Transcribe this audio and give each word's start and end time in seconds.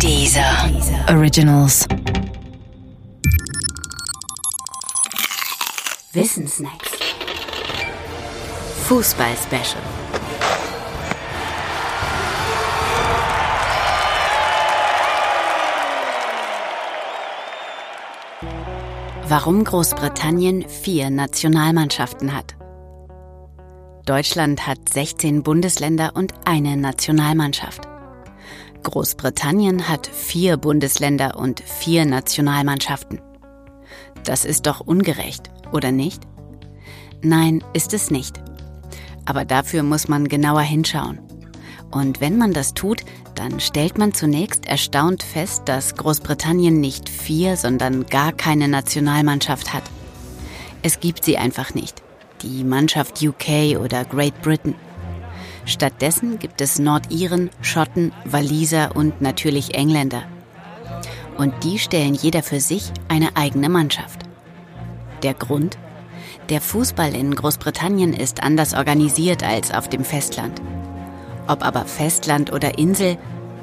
Dieser 0.00 0.70
Originals. 1.08 1.86
Wissensnacks. 6.12 6.90
Fußball-Special. 8.86 9.82
Warum 19.26 19.64
Großbritannien 19.64 20.68
vier 20.68 21.08
Nationalmannschaften 21.10 22.34
hat. 22.34 22.56
Deutschland 24.04 24.66
hat 24.66 24.86
16 24.90 25.42
Bundesländer 25.42 26.12
und 26.14 26.34
eine 26.44 26.76
Nationalmannschaft. 26.76 27.88
Großbritannien 28.84 29.88
hat 29.88 30.06
vier 30.06 30.56
Bundesländer 30.56 31.36
und 31.36 31.60
vier 31.60 32.04
Nationalmannschaften. 32.04 33.20
Das 34.22 34.44
ist 34.44 34.66
doch 34.66 34.80
ungerecht, 34.80 35.50
oder 35.72 35.90
nicht? 35.90 36.22
Nein, 37.20 37.64
ist 37.72 37.92
es 37.92 38.10
nicht. 38.10 38.40
Aber 39.24 39.44
dafür 39.44 39.82
muss 39.82 40.06
man 40.06 40.28
genauer 40.28 40.60
hinschauen. 40.60 41.18
Und 41.90 42.20
wenn 42.20 42.38
man 42.38 42.52
das 42.52 42.74
tut, 42.74 43.02
dann 43.34 43.60
stellt 43.60 43.98
man 43.98 44.12
zunächst 44.12 44.66
erstaunt 44.66 45.22
fest, 45.22 45.62
dass 45.66 45.96
Großbritannien 45.96 46.80
nicht 46.80 47.08
vier, 47.08 47.56
sondern 47.56 48.06
gar 48.06 48.32
keine 48.32 48.68
Nationalmannschaft 48.68 49.72
hat. 49.72 49.84
Es 50.82 51.00
gibt 51.00 51.24
sie 51.24 51.38
einfach 51.38 51.74
nicht. 51.74 52.02
Die 52.42 52.62
Mannschaft 52.62 53.22
UK 53.22 53.78
oder 53.80 54.04
Great 54.04 54.40
Britain. 54.42 54.74
Stattdessen 55.66 56.38
gibt 56.38 56.60
es 56.60 56.78
Nordiren, 56.78 57.50
Schotten, 57.62 58.12
Waliser 58.24 58.94
und 58.94 59.20
natürlich 59.20 59.74
Engländer. 59.74 60.22
Und 61.38 61.52
die 61.64 61.78
stellen 61.78 62.14
jeder 62.14 62.42
für 62.42 62.60
sich 62.60 62.92
eine 63.08 63.36
eigene 63.36 63.68
Mannschaft. 63.68 64.20
Der 65.22 65.34
Grund? 65.34 65.78
Der 66.50 66.60
Fußball 66.60 67.14
in 67.14 67.34
Großbritannien 67.34 68.12
ist 68.12 68.42
anders 68.42 68.74
organisiert 68.74 69.42
als 69.42 69.72
auf 69.72 69.88
dem 69.88 70.04
Festland. 70.04 70.60
Ob 71.48 71.64
aber 71.64 71.86
Festland 71.86 72.52
oder 72.52 72.78
Insel, 72.78 73.16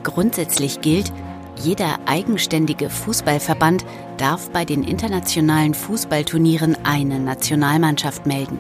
grundsätzlich 0.04 0.82
gilt, 0.82 1.14
jeder 1.62 2.00
eigenständige 2.08 2.90
Fußballverband 2.90 3.86
darf 4.18 4.50
bei 4.50 4.66
den 4.66 4.84
internationalen 4.84 5.76
Fußballturnieren 5.76 6.76
eine 6.84 7.20
Nationalmannschaft 7.20 8.26
melden. 8.26 8.60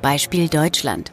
Beispiel 0.00 0.48
Deutschland. 0.48 1.12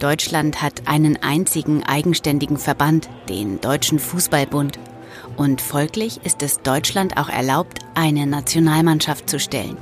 Deutschland 0.00 0.62
hat 0.62 0.88
einen 0.88 1.18
einzigen 1.22 1.84
eigenständigen 1.84 2.56
Verband, 2.56 3.10
den 3.28 3.60
Deutschen 3.60 3.98
Fußballbund. 3.98 4.78
Und 5.36 5.60
folglich 5.60 6.20
ist 6.24 6.42
es 6.42 6.62
Deutschland 6.62 7.18
auch 7.18 7.28
erlaubt, 7.28 7.80
eine 7.94 8.26
Nationalmannschaft 8.26 9.28
zu 9.28 9.38
stellen. 9.38 9.76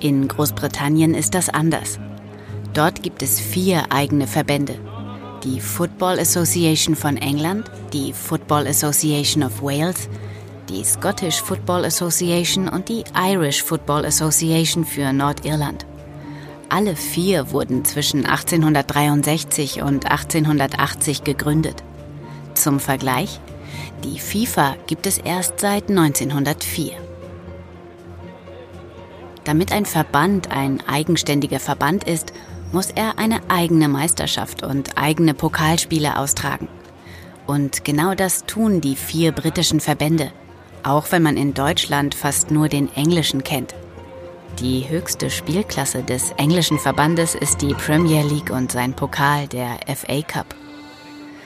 In 0.00 0.26
Großbritannien 0.26 1.12
ist 1.14 1.34
das 1.34 1.50
anders. 1.50 1.98
Dort 2.72 3.02
gibt 3.02 3.22
es 3.22 3.38
vier 3.38 3.84
eigene 3.90 4.26
Verbände. 4.26 4.78
Die 5.44 5.60
Football 5.60 6.18
Association 6.18 6.96
von 6.96 7.18
England, 7.18 7.70
die 7.92 8.14
Football 8.14 8.66
Association 8.66 9.42
of 9.42 9.62
Wales, 9.62 10.08
die 10.70 10.82
Scottish 10.82 11.42
Football 11.42 11.84
Association 11.84 12.66
und 12.66 12.88
die 12.88 13.04
Irish 13.14 13.62
Football 13.62 14.06
Association 14.06 14.86
für 14.86 15.12
Nordirland. 15.12 15.84
Alle 16.68 16.96
vier 16.96 17.52
wurden 17.52 17.84
zwischen 17.84 18.26
1863 18.26 19.82
und 19.82 20.10
1880 20.10 21.22
gegründet. 21.22 21.84
Zum 22.54 22.80
Vergleich, 22.80 23.40
die 24.02 24.18
FIFA 24.18 24.76
gibt 24.86 25.06
es 25.06 25.18
erst 25.18 25.60
seit 25.60 25.88
1904. 25.88 26.92
Damit 29.44 29.70
ein 29.70 29.86
Verband 29.86 30.50
ein 30.50 30.82
eigenständiger 30.88 31.60
Verband 31.60 32.02
ist, 32.02 32.32
muss 32.72 32.90
er 32.90 33.16
eine 33.16 33.40
eigene 33.48 33.88
Meisterschaft 33.88 34.64
und 34.64 34.98
eigene 34.98 35.34
Pokalspiele 35.34 36.18
austragen. 36.18 36.68
Und 37.46 37.84
genau 37.84 38.14
das 38.14 38.44
tun 38.44 38.80
die 38.80 38.96
vier 38.96 39.30
britischen 39.30 39.78
Verbände, 39.78 40.32
auch 40.82 41.12
wenn 41.12 41.22
man 41.22 41.36
in 41.36 41.54
Deutschland 41.54 42.16
fast 42.16 42.50
nur 42.50 42.68
den 42.68 42.92
englischen 42.96 43.44
kennt. 43.44 43.74
Die 44.60 44.88
höchste 44.88 45.28
Spielklasse 45.28 46.02
des 46.02 46.30
englischen 46.38 46.78
Verbandes 46.78 47.34
ist 47.34 47.60
die 47.60 47.74
Premier 47.74 48.22
League 48.22 48.48
und 48.48 48.72
sein 48.72 48.94
Pokal, 48.94 49.46
der 49.48 49.78
FA 49.94 50.22
Cup. 50.22 50.54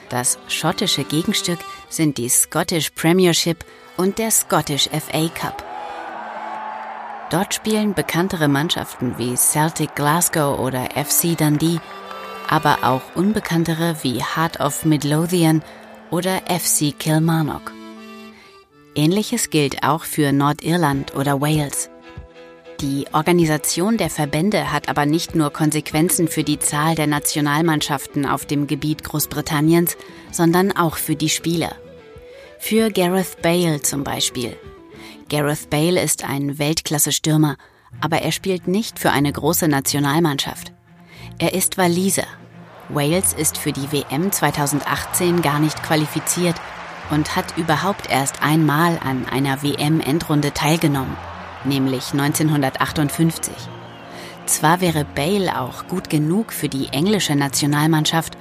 Das 0.09 0.39
schottische 0.47 1.03
Gegenstück 1.03 1.59
sind 1.89 2.19
die 2.19 2.29
Scottish 2.29 2.91
Premiership 2.91 3.65
und 3.97 4.19
der 4.19 4.31
Scottish 4.31 4.89
FA 4.91 5.29
Cup. 5.35 5.65
Dort 7.31 7.53
spielen 7.53 7.95
bekanntere 7.95 8.47
Mannschaften 8.47 9.19
wie 9.19 9.37
Celtic 9.37 9.97
Glasgow 9.97 10.61
oder 10.61 10.85
FC 10.91 11.37
Dundee, 11.37 11.81
aber 12.49 12.79
auch 12.83 13.03
unbekanntere 13.17 13.97
wie 14.03 14.23
Heart 14.23 14.61
of 14.61 14.85
Midlothian 14.85 15.65
oder 16.13 16.43
FC 16.49 16.97
Kilmarnock. 16.97 17.73
Ähnliches 18.95 19.51
gilt 19.51 19.83
auch 19.83 20.05
für 20.05 20.33
Nordirland 20.33 21.17
oder 21.17 21.41
Wales. 21.41 21.91
Die 22.81 23.05
Organisation 23.13 23.99
der 23.99 24.09
Verbände 24.09 24.73
hat 24.73 24.89
aber 24.89 25.05
nicht 25.05 25.35
nur 25.35 25.51
Konsequenzen 25.53 26.29
für 26.29 26.45
die 26.45 26.59
Zahl 26.59 26.95
der 26.95 27.07
Nationalmannschaften 27.07 28.25
auf 28.25 28.47
dem 28.47 28.67
Gebiet 28.67 29.05
Großbritanniens, 29.05 29.99
sondern 30.31 30.75
auch 30.75 30.97
für 30.97 31.15
die 31.15 31.29
Spieler. 31.29 31.77
Für 32.59 32.91
Gareth 32.91 33.43
Bale 33.43 33.83
zum 33.83 34.03
Beispiel. 34.03 34.57
Gareth 35.29 35.69
Bale 35.69 36.01
ist 36.01 36.25
ein 36.25 36.59
Weltklasse-Stürmer, 36.59 37.57
aber 38.01 38.23
er 38.23 38.33
spielt 38.33 38.67
nicht 38.67 38.99
für 38.99 39.11
eine 39.11 39.31
große 39.31 39.69
Nationalmannschaft. 39.69 40.73
Er 41.39 41.53
ist 41.53 41.77
Waliser. 41.77 42.27
Wales 42.89 43.35
ist 43.35 43.59
für 43.59 43.73
die 43.73 43.93
WM 43.93 44.33
2018 44.33 45.43
gar 45.43 45.61
nicht 45.61 45.83
qualifiziert 45.83 46.57
und 47.11 47.37
hat 47.37 47.59
überhaupt 47.59 48.11
erst 48.11 48.43
einmal 48.43 48.99
an 49.05 49.27
einer 49.27 49.63
WM-Endrunde 49.63 50.55
teilgenommen 50.55 51.17
nämlich 51.65 52.13
1958. 52.13 53.55
Zwar 54.47 54.81
wäre 54.81 55.05
Bale 55.05 55.61
auch 55.61 55.87
gut 55.87 56.11
genug 56.11 56.53
für 56.53 56.69
die 56.69 56.89
englische 56.89 57.37
Nationalmannschaft 57.37 58.37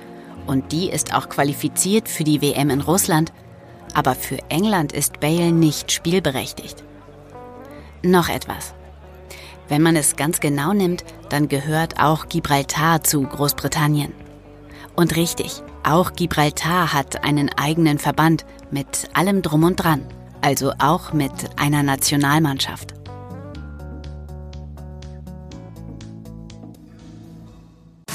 und 0.48 0.72
die 0.72 0.90
ist 0.90 1.14
auch 1.14 1.30
qualifiziert 1.30 2.10
für 2.10 2.24
die 2.24 2.42
WM 2.42 2.70
in 2.70 2.82
Russland, 2.82 3.32
aber 3.94 4.16
für 4.16 4.40
England 4.50 4.92
ist 4.92 5.20
Bale 5.20 5.52
nicht 5.52 5.92
spielberechtigt. 5.92 6.84
Noch 8.02 8.30
etwas. 8.30 8.74
Wenn 9.68 9.84
man 9.84 9.96
es 9.96 10.16
ganz 10.16 10.40
genau 10.40 10.74
nimmt, 10.74 11.04
dann 11.30 11.48
gehört 11.48 12.00
auch 12.00 12.28
Gibraltar 12.28 13.04
zu 13.04 13.22
Großbritannien. 13.22 14.14
Und 14.96 15.16
richtig, 15.16 15.62
auch 15.84 16.14
Gibraltar 16.14 16.92
hat 16.92 17.24
einen 17.24 17.50
eigenen 17.56 18.00
Verband 18.00 18.46
mit 18.72 19.10
allem 19.14 19.42
drum 19.44 19.64
und 19.64 19.76
dran, 19.76 20.06
also 20.42 20.74
auch 20.80 21.14
mit 21.14 21.32
einer 21.58 21.84
Nationalmannschaft. 21.84 22.99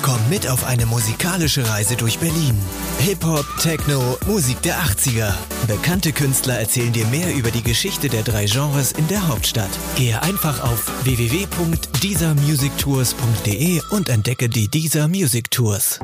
Komm 0.05 0.21
mit 0.29 0.47
auf 0.47 0.63
eine 0.65 0.85
musikalische 0.85 1.67
Reise 1.67 1.97
durch 1.97 2.19
Berlin. 2.19 2.61
Hip-Hop, 2.99 3.47
Techno, 3.59 4.19
Musik 4.27 4.61
der 4.61 4.77
80er. 4.77 5.33
Bekannte 5.67 6.13
Künstler 6.13 6.59
erzählen 6.59 6.93
dir 6.93 7.07
mehr 7.07 7.35
über 7.35 7.51
die 7.51 7.63
Geschichte 7.63 8.11
der 8.11 8.23
drei 8.23 8.45
Genres 8.45 8.93
in 8.93 9.09
der 9.09 9.27
Hauptstadt. 9.27 9.71
Gehe 9.97 10.21
einfach 10.21 10.63
auf 10.63 10.93
www.diesermusictours.de 11.05 13.81
und 13.93 14.11
entdecke 14.11 14.51
die 14.51 14.69
Dieser 14.69 15.09
Music 15.09 15.51
Tours. 15.51 16.01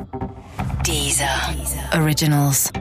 Dieser 0.83 1.53
Originals. 1.93 2.71